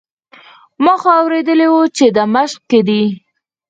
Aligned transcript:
ما 0.83 0.93
خو 1.01 1.09
اورېدلي 1.19 1.67
وو 1.73 1.83
چې 1.97 2.05
د 2.15 2.17
مشق 2.33 2.61
کې 2.69 2.79
دی. 2.87 3.03